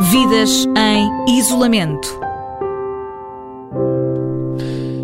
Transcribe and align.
Vidas 0.00 0.66
em 0.76 1.36
isolamento. 1.38 2.18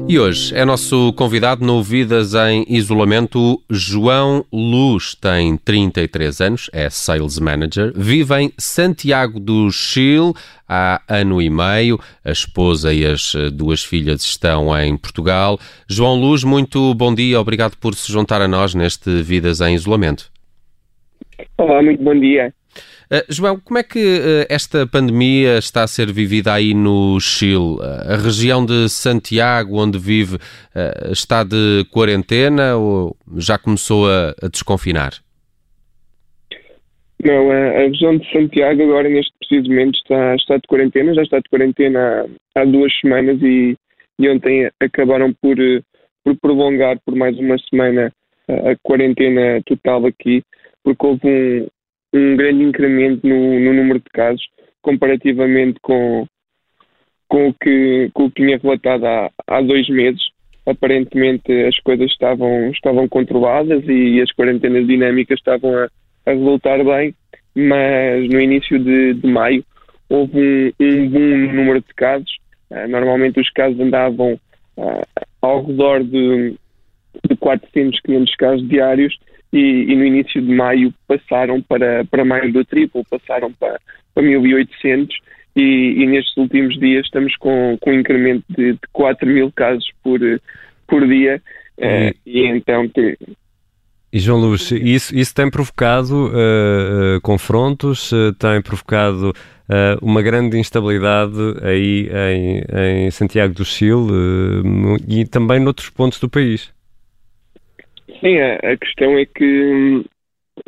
E 0.08 0.18
hoje 0.18 0.56
é 0.56 0.64
nosso 0.64 1.12
convidado 1.12 1.62
no 1.62 1.82
Vidas 1.82 2.32
em 2.34 2.64
Isolamento, 2.66 3.62
João 3.68 4.46
Luz. 4.50 5.14
Tem 5.14 5.58
33 5.58 6.40
anos, 6.40 6.70
é 6.72 6.88
Sales 6.88 7.38
Manager, 7.38 7.92
vive 7.94 8.34
em 8.40 8.52
Santiago 8.56 9.38
do 9.38 9.70
Chile 9.70 10.32
há 10.66 11.02
ano 11.06 11.42
e 11.42 11.50
meio. 11.50 12.00
A 12.24 12.30
esposa 12.30 12.92
e 12.92 13.04
as 13.04 13.34
duas 13.52 13.84
filhas 13.84 14.22
estão 14.22 14.74
em 14.80 14.96
Portugal. 14.96 15.58
João 15.86 16.18
Luz, 16.18 16.42
muito 16.42 16.94
bom 16.94 17.14
dia, 17.14 17.38
obrigado 17.38 17.76
por 17.76 17.94
se 17.94 18.10
juntar 18.10 18.40
a 18.40 18.48
nós 18.48 18.74
neste 18.74 19.22
Vidas 19.22 19.60
em 19.60 19.74
Isolamento. 19.74 20.30
Olá, 21.58 21.82
muito 21.82 22.02
bom 22.02 22.18
dia. 22.18 22.54
Uh, 23.10 23.24
João, 23.30 23.58
como 23.58 23.78
é 23.78 23.82
que 23.82 23.98
uh, 23.98 24.46
esta 24.50 24.86
pandemia 24.86 25.56
está 25.58 25.82
a 25.82 25.88
ser 25.88 26.12
vivida 26.12 26.52
aí 26.52 26.74
no 26.74 27.18
Chile? 27.18 27.76
Uh, 27.80 28.12
a 28.12 28.16
região 28.16 28.64
de 28.64 28.86
Santiago, 28.90 29.78
onde 29.80 29.98
vive, 29.98 30.36
está 31.10 31.42
de 31.42 31.86
quarentena 31.90 32.76
ou 32.76 33.16
já 33.38 33.58
começou 33.58 34.06
a, 34.08 34.34
a 34.42 34.48
desconfinar? 34.48 35.12
Não, 37.24 37.50
a, 37.50 37.54
a, 37.54 37.78
região 37.88 38.16
de 38.18 38.30
Santiago 38.30 38.82
agora 38.82 39.08
neste 39.08 39.32
preciso 39.38 39.68
momento 39.70 39.96
está, 39.96 40.36
está 40.36 40.56
de 40.56 40.68
quarentena, 40.68 41.14
já 41.14 41.22
está 41.22 41.38
de 41.38 41.48
quarentena 41.50 42.26
há, 42.54 42.60
há 42.60 42.64
duas 42.64 42.92
semanas 43.00 43.40
e, 43.42 43.74
e, 44.20 44.28
ontem 44.28 44.70
acabaram 44.80 45.32
por, 45.40 45.56
por 46.22 46.36
prolongar 46.40 46.98
por 47.04 47.16
mais 47.16 47.36
uma 47.38 47.56
semana 47.70 48.12
a 48.48 48.76
quarentena 48.82 49.60
total 49.66 50.06
aqui, 50.06 50.42
porque 50.84 51.06
houve 51.06 51.26
um, 51.26 51.66
um 52.12 52.36
grande 52.36 52.62
incremento 52.62 53.26
no, 53.26 53.60
no 53.60 53.72
número 53.72 53.98
de 53.98 54.10
casos 54.12 54.42
comparativamente 54.80 55.78
com, 55.80 56.26
com, 57.28 57.48
o, 57.48 57.54
que, 57.54 58.10
com 58.14 58.24
o 58.24 58.30
que 58.30 58.42
tinha 58.42 58.58
relatado 58.58 59.06
há, 59.06 59.30
há 59.46 59.60
dois 59.60 59.88
meses. 59.88 60.22
Aparentemente 60.66 61.50
as 61.64 61.78
coisas 61.80 62.10
estavam, 62.10 62.70
estavam 62.70 63.08
controladas 63.08 63.82
e 63.86 64.20
as 64.20 64.30
quarentenas 64.32 64.86
dinâmicas 64.86 65.38
estavam 65.38 65.74
a, 65.76 65.88
a 66.26 66.30
resultar 66.30 66.82
bem, 66.84 67.14
mas 67.54 68.28
no 68.28 68.40
início 68.40 68.78
de, 68.78 69.14
de 69.14 69.26
maio 69.26 69.64
houve 70.08 70.74
um, 70.80 70.86
um 70.86 71.08
boom 71.08 71.36
no 71.36 71.52
número 71.52 71.80
de 71.80 71.94
casos. 71.94 72.30
Uh, 72.70 72.86
normalmente 72.88 73.40
os 73.40 73.50
casos 73.50 73.80
andavam 73.80 74.38
uh, 74.76 75.02
ao 75.40 75.64
redor 75.64 76.04
de, 76.04 76.54
de 77.28 77.36
400, 77.36 78.00
500 78.00 78.36
casos 78.36 78.68
diários 78.68 79.18
e, 79.52 79.58
e, 79.58 79.96
no 79.96 80.04
início 80.04 80.40
de 80.40 80.54
maio 80.54 80.92
passaram 81.06 81.62
para, 81.62 82.04
para 82.04 82.24
mais 82.24 82.52
do 82.52 82.64
triplo, 82.64 83.04
passaram 83.08 83.52
para, 83.52 83.80
para 84.14 84.22
1.800 84.22 85.08
e, 85.56 86.02
e, 86.02 86.06
nestes 86.06 86.36
últimos 86.36 86.78
dias 86.78 87.04
estamos 87.06 87.34
com, 87.36 87.76
com 87.80 87.90
um 87.90 88.00
incremento 88.00 88.44
de, 88.50 88.72
de 88.72 88.80
4 88.92 89.26
mil 89.26 89.50
casos 89.52 89.88
por, 90.02 90.20
por 90.86 91.06
dia 91.06 91.42
uh, 91.78 92.14
e 92.26 92.46
então... 92.46 92.90
E 94.10 94.18
João 94.18 94.40
Luz, 94.40 94.70
isso, 94.70 95.14
isso 95.14 95.34
tem 95.34 95.50
provocado 95.50 96.28
uh, 96.28 97.16
uh, 97.16 97.20
confrontos, 97.20 98.10
tem 98.38 98.62
provocado 98.62 99.32
uma 100.00 100.22
grande 100.22 100.56
instabilidade 100.56 101.36
aí 101.62 102.08
em, 102.32 103.04
em 103.06 103.10
Santiago 103.10 103.52
do 103.52 103.66
Chile 103.66 104.08
e 105.06 105.26
também 105.26 105.60
noutros 105.60 105.90
pontos 105.90 106.18
do 106.18 106.26
país. 106.26 106.72
Sim, 108.20 108.38
a, 108.38 108.72
a 108.72 108.76
questão 108.76 109.16
é 109.18 109.24
que 109.26 109.44
hum, 109.44 110.04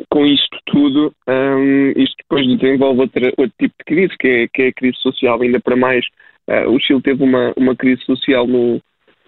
com 0.09 0.25
isto 0.25 0.57
tudo, 0.65 1.13
um, 1.27 1.91
isto 1.95 2.15
depois 2.17 2.47
desenvolve 2.59 3.01
outra, 3.01 3.27
outro 3.37 3.53
tipo 3.59 3.75
de 3.79 3.85
crise, 3.85 4.17
que 4.17 4.27
é, 4.27 4.47
que 4.47 4.61
é 4.63 4.67
a 4.67 4.73
crise 4.73 4.97
social. 4.97 5.41
Ainda 5.41 5.59
para 5.59 5.75
mais, 5.75 6.05
uh, 6.49 6.69
o 6.69 6.79
Chile 6.79 7.01
teve 7.01 7.23
uma, 7.23 7.53
uma 7.55 7.75
crise 7.75 8.01
social 8.03 8.47
no, 8.47 8.81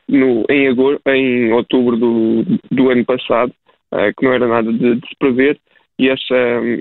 no, 0.07 0.45
em, 0.49 0.67
agosto, 0.67 1.01
em 1.07 1.51
outubro 1.51 1.97
do, 1.97 2.43
do 2.71 2.89
ano 2.89 3.05
passado, 3.05 3.53
uh, 3.93 4.13
que 4.17 4.25
não 4.25 4.33
era 4.33 4.47
nada 4.47 4.71
de, 4.71 4.95
de, 4.95 5.07
se 5.07 5.15
prever, 5.17 5.59
e 5.99 6.09
essa, 6.09 6.35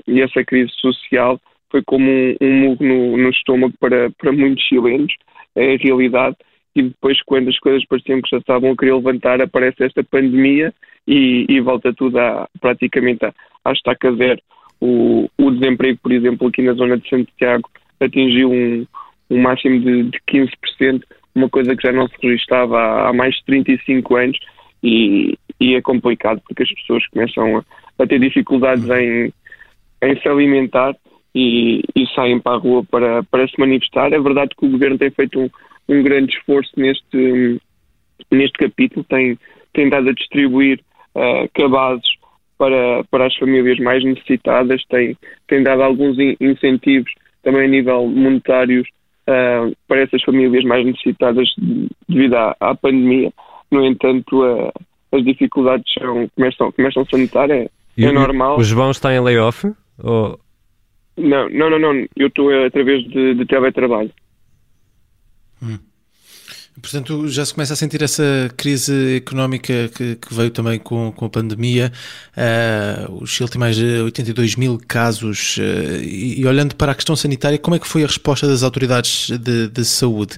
e 0.07 0.21
essa 0.21 0.43
crise 0.43 0.71
social 0.79 1.39
foi 1.69 1.83
como 1.83 2.09
um, 2.09 2.35
um 2.41 2.59
murro 2.59 2.85
no, 2.85 3.17
no 3.17 3.29
estômago 3.29 3.73
para, 3.79 4.09
para 4.11 4.31
muitos 4.31 4.63
chilenos, 4.63 5.13
é 5.55 5.73
a 5.73 5.77
realidade 5.77 6.35
e 6.75 6.81
depois 6.81 7.21
quando 7.23 7.49
as 7.49 7.59
coisas 7.59 7.85
pareciam 7.85 8.19
que 8.19 8.29
já 8.29 8.37
estavam 8.37 8.71
a 8.71 8.75
querer 8.75 8.95
levantar 8.95 9.39
aparece 9.39 9.83
esta 9.83 10.03
pandemia 10.03 10.73
e, 11.07 11.45
e 11.49 11.59
volta 11.61 11.93
tudo 11.93 12.17
a, 12.19 12.47
praticamente 12.59 13.25
à, 13.25 13.33
à 13.65 13.71
estaca 13.71 14.13
zero. 14.15 14.41
O, 14.79 15.29
o, 15.37 15.51
desemprego, 15.51 15.99
por 16.01 16.11
exemplo, 16.11 16.47
aqui 16.47 16.61
na 16.61 16.73
zona 16.73 16.97
de 16.97 17.07
Santiago 17.09 17.69
atingiu 17.99 18.51
um, 18.51 18.85
um 19.29 19.41
máximo 19.41 19.79
de, 19.79 20.03
de 20.03 20.19
15%, 20.29 21.03
uma 21.35 21.49
coisa 21.49 21.75
que 21.75 21.83
já 21.83 21.93
não 21.93 22.07
se 22.07 22.15
registrava 22.21 22.77
há, 22.77 23.09
há 23.09 23.13
mais 23.13 23.35
de 23.35 23.45
35 23.45 24.15
anos 24.15 24.37
e, 24.83 25.37
e, 25.59 25.75
é 25.75 25.81
complicado 25.81 26.41
porque 26.45 26.63
as 26.63 26.73
pessoas 26.73 27.07
começam 27.07 27.57
a, 27.57 27.63
a 28.03 28.07
ter 28.07 28.19
dificuldades 28.19 28.87
em, 28.89 29.33
em 30.01 30.21
se 30.21 30.27
alimentar 30.27 30.95
e, 31.33 31.81
e, 31.95 32.05
saem 32.13 32.39
para 32.39 32.57
a 32.57 32.59
rua 32.59 32.83
para, 32.83 33.23
para 33.23 33.47
se 33.47 33.57
manifestar. 33.57 34.11
É 34.11 34.19
verdade 34.19 34.51
que 34.57 34.65
o 34.65 34.69
governo 34.69 34.97
tem 34.97 35.09
feito 35.11 35.39
um, 35.39 35.49
um 35.87 36.03
grande 36.03 36.35
esforço 36.35 36.71
neste, 36.75 37.59
neste 38.29 38.57
capítulo, 38.59 39.05
tem, 39.05 39.39
tem 39.73 39.89
dado 39.89 40.09
a 40.09 40.13
distribuir 40.13 40.79
uh, 41.15 41.49
cabazes 41.53 42.07
para, 42.57 43.03
para 43.09 43.27
as 43.27 43.35
famílias 43.35 43.79
mais 43.79 44.03
necessitadas, 44.03 44.83
tem, 44.89 45.17
tem 45.47 45.63
dado 45.63 45.83
alguns 45.83 46.17
in 46.17 46.35
incentivos 46.39 47.11
também 47.43 47.65
a 47.65 47.67
nível 47.67 48.07
monetários 48.07 48.87
uh, 49.27 49.75
para 49.87 50.01
essas 50.01 50.21
famílias 50.23 50.63
mais 50.63 50.85
necessitadas 50.85 51.47
devido 52.07 52.35
à, 52.35 52.55
à 52.59 52.75
pandemia. 52.75 53.31
No 53.69 53.85
entanto, 53.85 54.43
uh, 54.43 54.71
as 55.11 55.23
dificuldades 55.23 55.91
são, 55.93 56.29
começam, 56.35 56.71
começam 56.71 57.05
a 57.11 57.17
notar, 57.17 57.49
é, 57.51 57.69
é 57.97 58.11
normal. 58.11 58.57
O 58.57 58.63
João 58.63 58.91
está 58.91 59.13
em 59.13 59.19
layoff? 59.19 59.71
Ou... 60.01 60.39
Não, 61.17 61.49
não, 61.49 61.69
não, 61.69 61.79
não, 61.79 62.07
eu 62.15 62.27
estou 62.27 62.49
através 62.65 63.03
de, 63.03 63.35
de 63.35 63.45
teletrabalho. 63.45 64.11
Hum. 65.61 65.77
Portanto, 66.81 67.27
já 67.27 67.45
se 67.45 67.53
começa 67.53 67.73
a 67.73 67.75
sentir 67.75 68.01
essa 68.01 68.23
crise 68.57 69.17
económica 69.17 69.89
que, 69.95 70.15
que 70.15 70.33
veio 70.33 70.49
também 70.49 70.79
com, 70.79 71.11
com 71.11 71.25
a 71.25 71.29
pandemia. 71.29 71.91
Uh, 72.35 73.21
o 73.21 73.27
Chile 73.27 73.49
tem 73.49 73.59
mais 73.59 73.75
de 73.75 74.01
82 74.01 74.55
mil 74.55 74.79
casos. 74.87 75.57
Uh, 75.57 76.01
e, 76.03 76.41
e, 76.41 76.45
olhando 76.47 76.75
para 76.75 76.91
a 76.91 76.95
questão 76.95 77.15
sanitária, 77.15 77.59
como 77.59 77.75
é 77.75 77.79
que 77.79 77.87
foi 77.87 78.03
a 78.03 78.07
resposta 78.07 78.47
das 78.47 78.63
autoridades 78.63 79.29
de, 79.29 79.69
de 79.69 79.85
saúde? 79.85 80.35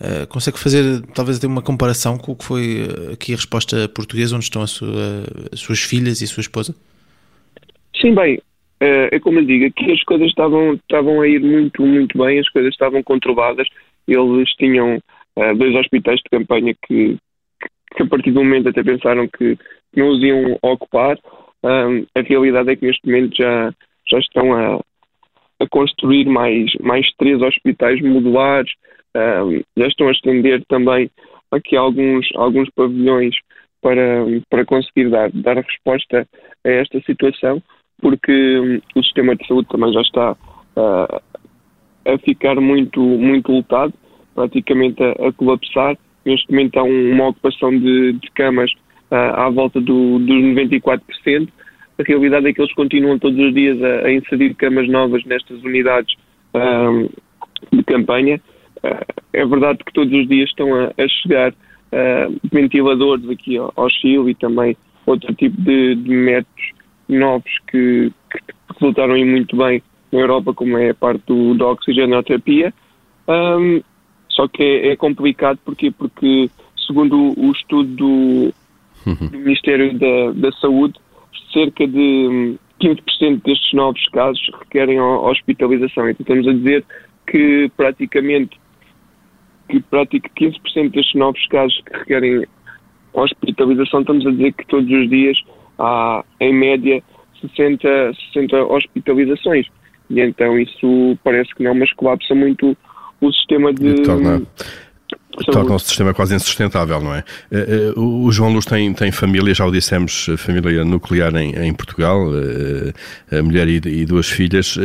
Uh, 0.00 0.26
consegue 0.26 0.58
fazer, 0.58 1.02
talvez, 1.14 1.42
uma 1.44 1.62
comparação 1.62 2.18
com 2.18 2.32
o 2.32 2.36
que 2.36 2.44
foi 2.44 2.88
aqui 3.12 3.32
a 3.32 3.36
resposta 3.36 3.88
portuguesa, 3.88 4.34
onde 4.34 4.44
estão 4.44 4.66
sua, 4.66 5.24
as 5.52 5.60
suas 5.60 5.80
filhas 5.80 6.20
e 6.20 6.24
a 6.24 6.26
sua 6.26 6.40
esposa? 6.40 6.74
Sim, 8.00 8.12
bem, 8.12 8.40
é 8.80 9.18
como 9.20 9.38
eu 9.38 9.44
digo, 9.44 9.66
aqui 9.66 9.90
as 9.92 10.02
coisas 10.02 10.28
estavam, 10.28 10.74
estavam 10.74 11.22
a 11.22 11.28
ir 11.28 11.40
muito, 11.40 11.80
muito 11.80 12.18
bem, 12.18 12.38
as 12.40 12.48
coisas 12.50 12.72
estavam 12.74 13.02
controladas 13.02 13.68
eles 14.06 14.48
tinham 14.56 15.00
uh, 15.36 15.54
dois 15.56 15.74
hospitais 15.74 16.18
de 16.18 16.30
campanha 16.30 16.74
que, 16.86 17.16
que, 17.94 18.02
a 18.02 18.06
partir 18.06 18.32
do 18.32 18.42
momento 18.42 18.68
até 18.68 18.82
pensaram 18.82 19.28
que 19.28 19.56
não 19.94 20.08
os 20.08 20.22
iam 20.22 20.58
ocupar. 20.62 21.18
Um, 21.62 22.06
a 22.14 22.20
realidade 22.20 22.70
é 22.70 22.76
que 22.76 22.86
neste 22.86 23.06
momento 23.06 23.36
já, 23.36 23.72
já 24.08 24.18
estão 24.18 24.52
a, 24.52 24.80
a 25.60 25.68
construir 25.70 26.26
mais, 26.26 26.72
mais 26.80 27.06
três 27.18 27.40
hospitais 27.40 28.00
modulares, 28.02 28.70
um, 29.16 29.62
já 29.76 29.86
estão 29.86 30.08
a 30.08 30.12
estender 30.12 30.62
também 30.68 31.10
aqui 31.50 31.76
alguns, 31.76 32.28
alguns 32.34 32.68
pavilhões 32.70 33.34
para, 33.80 34.24
para 34.50 34.64
conseguir 34.64 35.10
dar, 35.10 35.30
dar 35.32 35.56
resposta 35.56 36.26
a 36.64 36.68
esta 36.68 37.00
situação, 37.02 37.62
porque 38.00 38.58
um, 38.58 38.80
o 38.98 39.02
sistema 39.02 39.34
de 39.36 39.46
saúde 39.46 39.68
também 39.68 39.92
já 39.92 40.00
está 40.00 40.32
uh, 40.32 41.22
a 42.04 42.18
ficar 42.18 42.56
muito, 42.56 43.00
muito 43.00 43.52
lutado, 43.52 43.94
praticamente 44.36 45.02
a, 45.02 45.28
a 45.28 45.32
colapsar. 45.32 45.96
Neste 46.24 46.48
momento 46.50 46.78
há 46.78 46.84
um, 46.84 47.12
uma 47.12 47.28
ocupação 47.28 47.70
de, 47.70 48.12
de 48.12 48.30
camas 48.32 48.70
uh, 49.10 49.14
à 49.14 49.50
volta 49.50 49.80
do, 49.80 50.18
dos 50.18 50.36
94%. 50.36 51.48
A 51.98 52.02
realidade 52.02 52.46
é 52.46 52.52
que 52.52 52.60
eles 52.60 52.74
continuam 52.74 53.18
todos 53.18 53.38
os 53.38 53.54
dias 53.54 53.82
a, 53.82 54.06
a 54.06 54.12
inserir 54.12 54.54
camas 54.54 54.88
novas 54.88 55.24
nestas 55.24 55.60
unidades 55.64 56.14
uh, 56.54 57.10
de 57.72 57.82
campanha. 57.84 58.40
Uh, 58.84 59.14
é 59.32 59.46
verdade 59.46 59.82
que 59.84 59.92
todos 59.92 60.12
os 60.12 60.28
dias 60.28 60.48
estão 60.50 60.72
a, 60.74 60.92
a 60.96 61.08
chegar 61.08 61.52
ventiladores 62.52 63.26
aqui 63.30 63.56
ao, 63.56 63.72
ao 63.74 63.88
Chile 63.88 64.32
e 64.32 64.34
também 64.34 64.76
outro 65.06 65.32
tipo 65.34 65.58
de, 65.62 65.94
de 65.94 66.10
métodos 66.10 66.72
novos 67.08 67.50
que, 67.70 68.12
que 68.30 68.54
resultaram 68.74 69.16
muito 69.24 69.56
bem 69.56 69.82
na 70.12 70.20
Europa, 70.20 70.52
como 70.52 70.76
é 70.76 70.90
a 70.90 70.94
parte 70.94 71.22
do, 71.26 71.54
da 71.54 71.68
oxigenoterapia. 71.68 72.74
Um, 73.28 73.80
só 74.36 74.46
que 74.46 74.62
é, 74.62 74.88
é, 74.88 74.96
complicado 74.96 75.58
porque, 75.64 75.90
porque 75.90 76.50
segundo 76.86 77.32
o, 77.36 77.50
estudo 77.52 77.88
do, 77.96 78.54
uhum. 79.06 79.28
do 79.30 79.38
Ministério 79.38 79.98
da, 79.98 80.32
da, 80.32 80.52
Saúde, 80.58 81.00
cerca 81.52 81.88
de 81.88 82.58
15% 82.80 83.42
destes 83.42 83.72
novos 83.72 84.06
casos 84.10 84.50
requerem 84.60 85.00
hospitalização. 85.00 86.10
Então 86.10 86.36
estamos 86.36 86.48
a 86.48 86.52
dizer 86.52 86.84
que 87.26 87.70
praticamente 87.76 88.60
que 89.68 89.80
pratica 89.80 90.28
15% 90.38 90.90
destes 90.92 91.14
novos 91.14 91.44
casos 91.48 91.80
que 91.86 91.96
requerem 91.96 92.46
hospitalização, 93.12 94.00
estamos 94.00 94.26
a 94.26 94.30
dizer 94.30 94.52
que 94.52 94.66
todos 94.66 94.88
os 94.88 95.08
dias 95.08 95.36
há, 95.78 96.24
em 96.40 96.52
média, 96.52 97.02
60, 97.40 98.12
60 98.32 98.64
hospitalizações. 98.64 99.66
E 100.10 100.20
então 100.20 100.58
isso 100.58 101.18
parece 101.24 101.52
que 101.54 101.64
não, 101.64 101.74
mas 101.74 101.92
colapsa 101.94 102.34
muito 102.34 102.76
o 103.20 103.32
sistema 103.32 103.72
de. 103.72 104.02
Torna, 104.02 104.42
torna 105.46 105.74
o 105.74 105.78
sistema 105.78 106.14
quase 106.14 106.34
insustentável, 106.34 107.00
não 107.00 107.14
é? 107.14 107.24
Eh, 107.50 107.92
eh, 107.94 108.00
o 108.00 108.30
João 108.30 108.52
Luz 108.52 108.64
tem, 108.64 108.92
tem 108.92 109.12
família, 109.12 109.54
já 109.54 109.66
o 109.66 109.70
dissemos, 109.70 110.28
família 110.38 110.84
nuclear 110.84 111.34
em, 111.36 111.54
em 111.54 111.74
Portugal, 111.74 112.18
eh, 112.34 113.38
a 113.38 113.42
mulher 113.42 113.68
e, 113.68 113.76
e, 113.76 114.04
duas 114.04 114.28
filhas. 114.28 114.78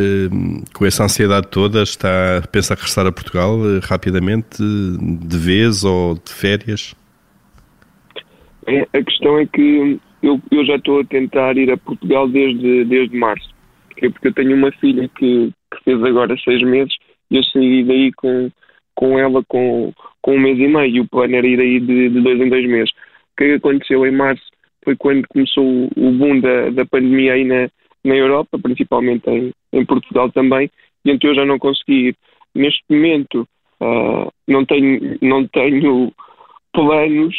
Com 0.74 0.86
essa 0.86 1.04
ansiedade 1.04 1.48
toda, 1.48 1.84
está 1.84 2.38
a 2.38 2.48
pensar 2.48 2.76
regressar 2.76 3.06
a 3.06 3.12
Portugal 3.12 3.58
rapidamente, 3.84 4.58
de 4.60 5.38
vez 5.38 5.84
ou 5.84 6.16
de 6.16 6.32
férias? 6.34 6.96
É, 8.68 8.88
a 8.94 9.04
questão 9.04 9.40
é 9.40 9.46
que 9.46 10.00
eu, 10.22 10.40
eu 10.52 10.66
já 10.66 10.76
estou 10.76 11.00
a 11.00 11.06
tentar 11.06 11.58
ir 11.58 11.72
a 11.72 11.78
Portugal 11.78 12.28
desde, 12.28 12.86
desde 12.86 13.18
março. 13.18 13.50
Porque 14.00 14.28
eu 14.30 14.34
tenho 14.34 14.56
uma 14.56 14.72
filha 14.74 15.10
que, 15.18 15.52
que 15.72 15.84
fez 15.84 16.04
agora 16.04 16.36
seis 16.44 16.62
meses 16.64 16.94
eu 17.32 17.44
saí 17.44 17.84
daí 17.84 18.12
com, 18.14 18.50
com 18.96 19.18
ela 19.18 19.44
com, 19.48 19.94
com 20.22 20.36
um 20.36 20.40
mês 20.40 20.60
e 20.60 20.68
meio. 20.68 21.04
O 21.04 21.08
plano 21.08 21.36
era 21.36 21.48
ir 21.48 21.60
aí 21.60 21.80
de, 21.80 22.10
de 22.10 22.22
dois 22.22 22.40
em 22.40 22.50
dois 22.50 22.68
meses. 22.68 22.92
O 22.92 23.36
que 23.38 23.54
aconteceu 23.54 24.06
em 24.06 24.12
março 24.12 24.44
foi 24.84 24.96
quando 24.96 25.28
começou 25.28 25.66
o 25.96 26.12
boom 26.12 26.40
da, 26.40 26.70
da 26.72 26.86
pandemia 26.86 27.34
aí 27.34 27.44
na, 27.44 27.70
na 28.04 28.16
Europa, 28.16 28.60
principalmente 28.60 29.30
em, 29.30 29.52
em 29.74 29.86
Portugal 29.86 30.32
também, 30.32 30.70
e 31.06 31.12
então 31.12 31.30
eu 31.30 31.36
já 31.36 31.46
não 31.46 31.60
consegui 31.60 32.10
ir. 32.10 32.16
Neste 32.54 32.84
momento 32.90 33.48
uh, 33.82 34.32
não, 34.48 34.66
tenho, 34.66 35.18
não 35.22 35.48
tenho 35.48 36.12
planos 36.74 37.36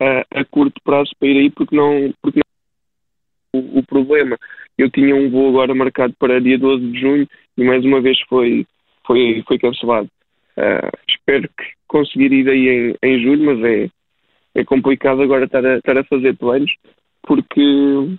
uh, 0.00 0.24
a 0.30 0.44
curto 0.44 0.80
prazo 0.82 1.10
para 1.18 1.28
ir 1.28 1.38
aí 1.38 1.50
porque 1.50 1.76
não, 1.76 2.12
porque 2.22 2.40
não 2.40 3.60
o, 3.60 3.78
o, 3.78 3.82
problema. 3.82 4.38
Eu 4.78 4.90
tinha 4.90 5.14
um 5.14 5.30
voo 5.30 5.50
agora 5.50 5.74
marcado 5.74 6.14
para 6.18 6.40
dia 6.40 6.58
12 6.58 6.92
de 6.92 7.00
junho 7.00 7.28
e 7.56 7.64
mais 7.64 7.84
uma 7.84 8.00
vez 8.00 8.18
foi, 8.28 8.66
foi, 9.06 9.42
foi 9.46 9.58
cancelado. 9.58 10.08
Uh, 10.56 10.90
espero 11.08 11.48
que 11.48 11.64
conseguir 11.88 12.32
ir 12.32 12.48
aí 12.48 12.68
em, 12.68 12.96
em 13.02 13.22
julho, 13.22 13.44
mas 13.44 13.64
é, 13.64 13.88
é 14.54 14.64
complicado 14.64 15.22
agora 15.22 15.46
estar 15.46 15.64
a, 15.64 15.76
estar 15.78 15.98
a 15.98 16.04
fazer 16.04 16.36
planos 16.36 16.70
porque, 17.22 18.16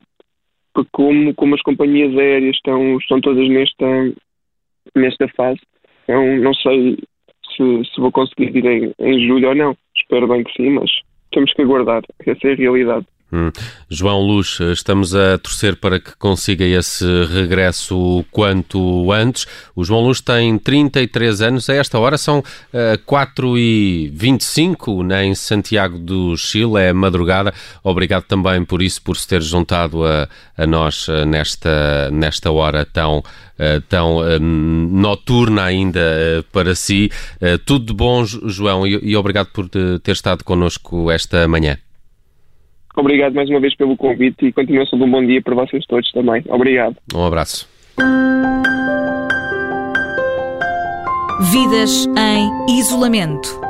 porque 0.73 0.89
como, 0.91 1.33
como 1.35 1.55
as 1.55 1.61
companhias 1.61 2.17
aéreas 2.17 2.55
estão, 2.55 2.97
estão 2.97 3.21
todas 3.21 3.47
nesta, 3.47 4.13
nesta 4.95 5.27
fase, 5.29 5.61
então 6.03 6.37
não 6.37 6.53
sei 6.53 6.97
se, 7.55 7.85
se 7.85 8.01
vou 8.01 8.11
conseguir 8.11 8.55
ir 8.55 8.65
em, 8.65 8.93
em 8.99 9.27
julho 9.27 9.49
ou 9.49 9.55
não. 9.55 9.77
Espero 9.95 10.27
bem 10.27 10.43
que 10.43 10.53
sim, 10.53 10.69
mas 10.71 10.91
temos 11.31 11.53
que 11.53 11.61
aguardar. 11.61 12.03
Essa 12.25 12.47
é 12.47 12.53
a 12.53 12.55
realidade. 12.55 13.05
Hum. 13.33 13.51
João 13.89 14.21
Luz, 14.21 14.59
estamos 14.59 15.15
a 15.15 15.39
torcer 15.39 15.75
para 15.75 15.99
que 15.99 16.15
consiga 16.15 16.63
esse 16.63 17.05
regresso 17.25 18.23
quanto 18.31 19.11
antes. 19.11 19.47
O 19.75 19.83
João 19.83 20.01
Luz 20.01 20.21
tem 20.21 20.59
33 20.59 21.41
anos, 21.41 21.69
a 21.69 21.73
esta 21.73 21.97
hora 21.97 22.19
são 22.19 22.39
uh, 22.39 22.43
eh, 22.71 22.97
4h25 22.97 25.03
né, 25.03 25.25
em 25.25 25.33
Santiago 25.33 25.97
do 25.97 26.37
Chile, 26.37 26.77
é 26.77 26.93
madrugada. 26.93 27.51
Obrigado 27.83 28.23
também 28.23 28.63
por 28.63 28.81
isso, 28.81 29.01
por 29.01 29.17
se 29.17 29.27
ter 29.27 29.41
juntado 29.41 30.05
a, 30.05 30.29
a 30.55 30.67
nós 30.67 31.07
uh, 31.07 31.25
nesta, 31.25 32.11
nesta 32.11 32.51
hora 32.51 32.85
tão, 32.85 33.19
uh, 33.19 33.81
tão 33.89 34.21
noturna 34.39 35.63
ainda 35.63 36.45
para 36.51 36.75
si. 36.75 37.09
tudo 37.65 37.87
de 37.87 37.93
bom, 37.93 38.23
João, 38.23 38.85
e, 38.85 38.99
e 39.01 39.17
obrigado 39.17 39.47
por 39.47 39.67
ter 39.67 40.11
estado 40.11 40.43
connosco 40.43 41.09
esta 41.09 41.47
manhã. 41.47 41.75
Obrigado 42.95 43.33
mais 43.33 43.49
uma 43.49 43.59
vez 43.59 43.75
pelo 43.75 43.97
convite 43.97 44.45
e 44.45 44.53
continuação 44.53 44.97
de 44.97 45.05
um 45.05 45.11
bom 45.11 45.25
dia 45.25 45.41
para 45.41 45.55
vocês 45.55 45.85
todos 45.85 46.11
também. 46.11 46.43
Obrigado. 46.47 46.95
Um 47.13 47.25
abraço. 47.25 47.67
Vidas 51.51 52.07
em 52.17 52.79
isolamento. 52.79 53.64